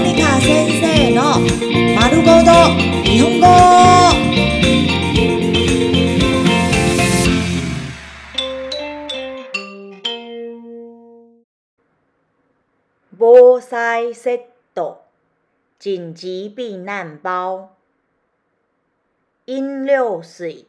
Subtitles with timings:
[0.00, 1.22] モニカ先生の
[2.00, 2.46] 丸ごと
[3.02, 3.04] 日
[3.42, 3.50] 本
[8.30, 8.32] 語
[13.12, 14.42] 防災セッ
[14.72, 15.02] ト
[15.80, 17.70] 紧急避難包
[19.48, 20.68] 飲料水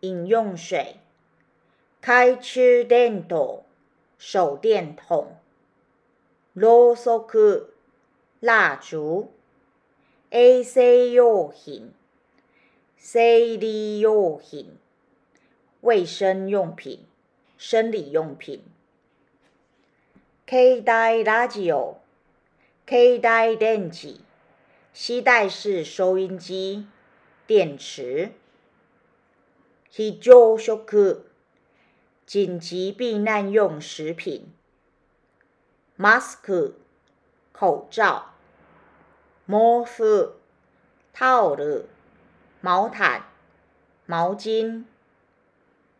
[0.00, 0.98] 飲用水
[2.00, 3.62] 開中電灯
[4.18, 5.26] 手電筒
[6.54, 7.72] ろうそく
[8.46, 9.32] 蜡烛
[10.28, 11.94] ，A C U 型
[12.98, 14.76] ，C D U 型，
[15.80, 17.06] 卫生用品，
[17.56, 18.62] 生理用品
[20.44, 22.02] ，K d i o
[22.84, 24.16] k 带电池，
[24.92, 26.86] 携带式收音机，
[27.46, 28.32] 电池
[29.90, 31.20] ，Hejo Shoku，
[32.26, 34.52] 紧急避难用食品
[35.96, 36.74] m a s k
[37.52, 38.32] 口罩。
[39.46, 40.36] 毛斯、
[41.12, 41.86] 套子、
[42.62, 43.26] 毛毯、
[44.06, 44.86] 毛巾、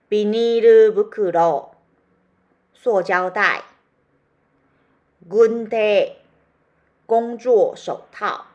[0.09, 1.75] ビニール袋、
[2.73, 3.63] 塑胶袋、
[5.29, 6.23] 軍隊、
[7.07, 8.47] 工作手套、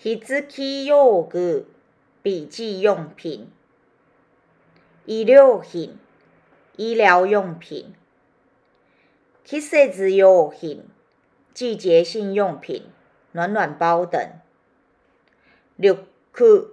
[0.00, 1.66] 筆記用具、
[2.22, 3.50] 笔记用品、
[5.06, 5.98] 医療品、
[6.76, 7.92] 医疗用品、
[9.42, 10.84] キッセ子用品。
[11.52, 12.86] 季节性用品、
[13.32, 14.40] 暖暖包等；
[15.76, 15.94] 六、
[16.32, 16.68] 去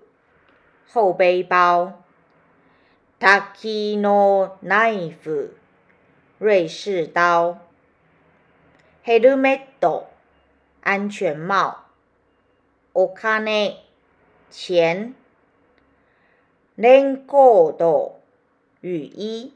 [0.88, 2.04] 后背包
[3.20, 5.50] ；Takino knife（
[6.38, 7.58] 瑞士刀
[9.04, 10.06] ）；Helmetto（
[10.82, 11.86] 安全帽
[12.94, 13.78] o k a n e
[14.52, 15.16] 钱
[16.78, 18.14] ）；Lencodo（
[18.82, 19.54] 雨衣）。